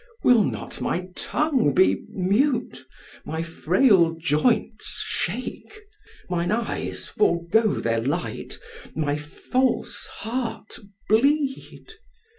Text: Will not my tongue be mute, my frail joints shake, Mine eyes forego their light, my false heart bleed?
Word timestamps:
Will 0.23 0.43
not 0.43 0.81
my 0.81 1.09
tongue 1.15 1.75
be 1.75 2.03
mute, 2.09 2.85
my 3.23 3.43
frail 3.43 4.13
joints 4.19 4.99
shake, 5.05 5.79
Mine 6.27 6.51
eyes 6.51 7.07
forego 7.07 7.67
their 7.79 8.01
light, 8.01 8.57
my 8.95 9.15
false 9.15 10.07
heart 10.07 10.79
bleed? 11.07 11.87